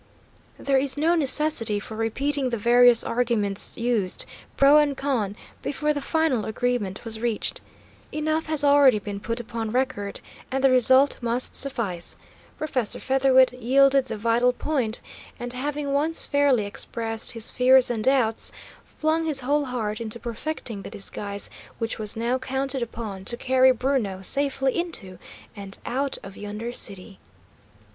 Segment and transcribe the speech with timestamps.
[0.57, 4.25] There is no necessity for repeating the various arguments used,
[4.57, 7.61] pro and con, before the final agreement was reached.
[8.11, 10.19] Enough has already been put upon record,
[10.49, 12.15] and the result must suffice:
[12.57, 15.01] Professor Featherwit yielded the vital point,
[15.39, 18.51] and, having once fairly expressed his fears and doubts,
[18.83, 21.47] flung his whole heart into perfecting the disguise
[21.77, 25.19] which was now counted upon to carry Bruno safely into
[25.55, 27.19] and out of yonder city.